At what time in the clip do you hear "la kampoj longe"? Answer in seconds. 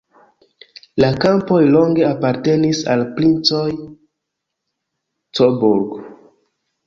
1.03-2.05